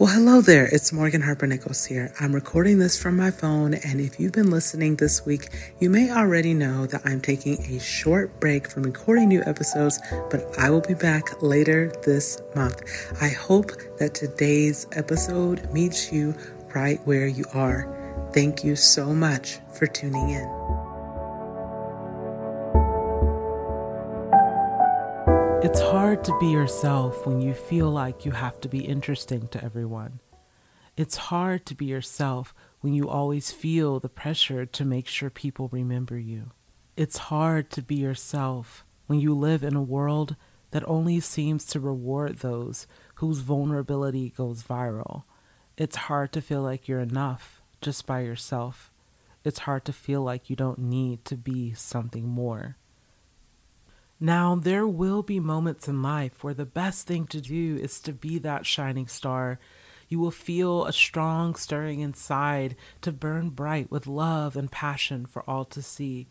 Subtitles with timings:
[0.00, 0.66] Well, hello there.
[0.66, 2.12] It's Morgan Harper Nichols here.
[2.20, 5.48] I'm recording this from my phone, and if you've been listening this week,
[5.80, 9.98] you may already know that I'm taking a short break from recording new episodes,
[10.30, 12.80] but I will be back later this month.
[13.20, 16.32] I hope that today's episode meets you
[16.76, 17.92] right where you are.
[18.32, 20.77] Thank you so much for tuning in.
[25.60, 29.62] It's hard to be yourself when you feel like you have to be interesting to
[29.62, 30.20] everyone.
[30.96, 35.68] It's hard to be yourself when you always feel the pressure to make sure people
[35.72, 36.52] remember you.
[36.96, 40.36] It's hard to be yourself when you live in a world
[40.70, 45.24] that only seems to reward those whose vulnerability goes viral.
[45.76, 48.92] It's hard to feel like you're enough just by yourself.
[49.42, 52.76] It's hard to feel like you don't need to be something more.
[54.20, 58.12] Now, there will be moments in life where the best thing to do is to
[58.12, 59.60] be that shining star.
[60.08, 65.48] You will feel a strong stirring inside to burn bright with love and passion for
[65.48, 66.26] all to see.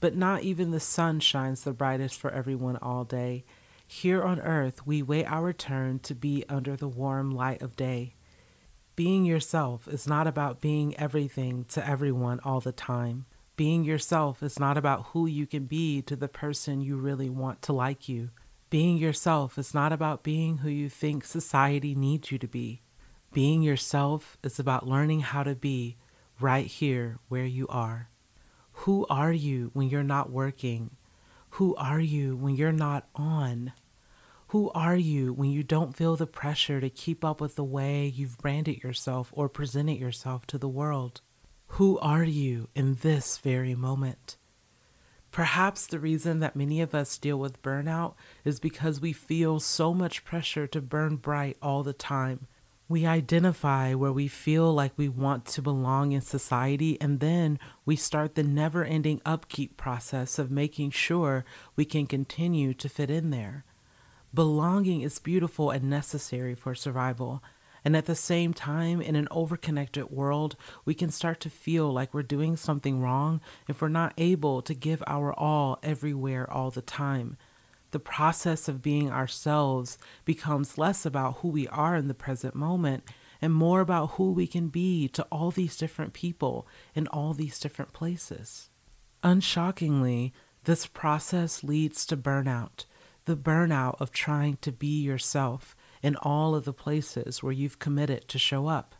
[0.00, 3.44] But not even the sun shines the brightest for everyone all day.
[3.86, 8.16] Here on earth, we wait our turn to be under the warm light of day.
[8.96, 13.24] Being yourself is not about being everything to everyone all the time.
[13.56, 17.62] Being yourself is not about who you can be to the person you really want
[17.62, 18.30] to like you.
[18.68, 22.82] Being yourself is not about being who you think society needs you to be.
[23.32, 25.96] Being yourself is about learning how to be
[26.40, 28.08] right here where you are.
[28.72, 30.96] Who are you when you're not working?
[31.50, 33.72] Who are you when you're not on?
[34.48, 38.06] Who are you when you don't feel the pressure to keep up with the way
[38.06, 41.20] you've branded yourself or presented yourself to the world?
[41.68, 44.36] Who are you in this very moment?
[45.32, 49.92] Perhaps the reason that many of us deal with burnout is because we feel so
[49.92, 52.46] much pressure to burn bright all the time.
[52.88, 57.96] We identify where we feel like we want to belong in society, and then we
[57.96, 63.30] start the never ending upkeep process of making sure we can continue to fit in
[63.30, 63.64] there.
[64.32, 67.42] Belonging is beautiful and necessary for survival.
[67.84, 72.14] And at the same time, in an overconnected world, we can start to feel like
[72.14, 76.82] we're doing something wrong if we're not able to give our all everywhere all the
[76.82, 77.36] time.
[77.90, 83.04] The process of being ourselves becomes less about who we are in the present moment
[83.40, 87.60] and more about who we can be to all these different people in all these
[87.60, 88.70] different places.
[89.22, 90.32] Unshockingly,
[90.64, 92.86] this process leads to burnout
[93.26, 98.28] the burnout of trying to be yourself in all of the places where you've committed
[98.28, 98.94] to show up.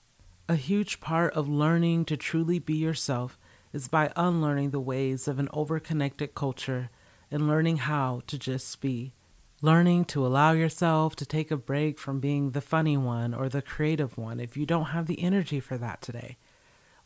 [0.49, 3.39] A huge part of learning to truly be yourself
[3.75, 6.89] is by unlearning the ways of an overconnected culture
[7.31, 9.13] and learning how to just be.
[9.61, 13.61] Learning to allow yourself to take a break from being the funny one or the
[13.61, 16.39] creative one if you don't have the energy for that today.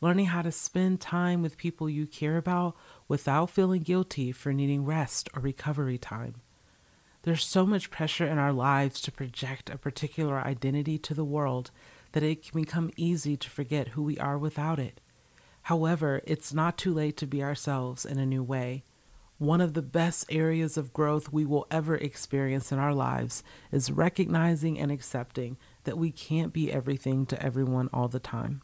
[0.01, 2.77] Learning how to spend time with people you care about
[3.09, 6.37] without feeling guilty for needing rest or recovery time.
[7.23, 11.71] There's so much pressure in our lives to project a particular identity to the world
[12.13, 15.01] that it can become easy to forget who we are without it.
[15.63, 18.85] However, it's not too late to be ourselves in a new way.
[19.39, 23.91] One of the best areas of growth we will ever experience in our lives is
[23.91, 28.63] recognizing and accepting that we can't be everything to everyone all the time.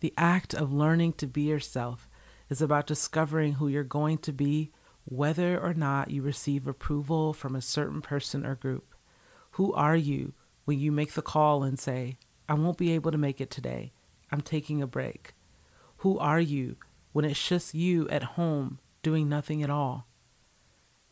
[0.00, 2.08] The act of learning to be yourself
[2.48, 4.70] is about discovering who you're going to be
[5.06, 8.94] whether or not you receive approval from a certain person or group.
[9.52, 10.34] Who are you
[10.64, 12.18] when you make the call and say,
[12.48, 13.92] I won't be able to make it today.
[14.30, 15.34] I'm taking a break.
[15.98, 16.76] Who are you
[17.12, 20.08] when it's just you at home doing nothing at all?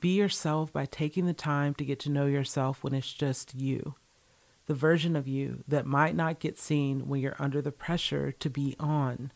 [0.00, 3.94] Be yourself by taking the time to get to know yourself when it's just you.
[4.66, 8.50] The version of you that might not get seen when you're under the pressure to
[8.50, 9.32] be on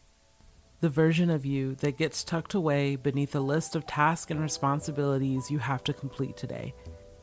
[0.80, 5.50] the version of you that gets tucked away beneath a list of tasks and responsibilities
[5.50, 6.72] you have to complete today.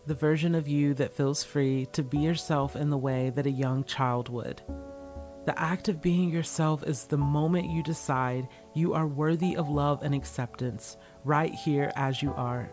[0.07, 3.51] The version of you that feels free to be yourself in the way that a
[3.51, 4.61] young child would.
[5.45, 10.03] The act of being yourself is the moment you decide you are worthy of love
[10.03, 12.69] and acceptance right here as you are.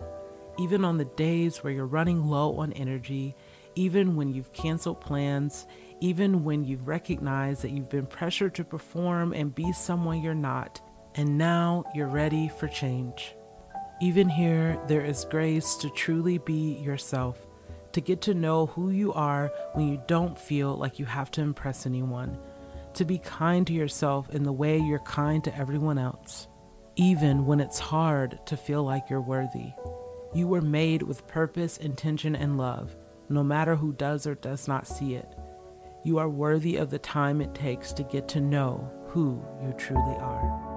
[0.58, 3.36] Even on the days where you're running low on energy,
[3.76, 5.66] even when you've canceled plans,
[6.02, 10.80] even when you've recognized that you've been pressured to perform and be someone you're not,
[11.14, 13.36] and now you're ready for change.
[14.00, 17.46] Even here, there is grace to truly be yourself,
[17.92, 21.40] to get to know who you are when you don't feel like you have to
[21.40, 22.36] impress anyone,
[22.94, 26.48] to be kind to yourself in the way you're kind to everyone else,
[26.96, 29.70] even when it's hard to feel like you're worthy.
[30.34, 32.96] You were made with purpose, intention, and love,
[33.28, 35.32] no matter who does or does not see it.
[36.04, 40.16] You are worthy of the time it takes to get to know who you truly
[40.16, 40.71] are.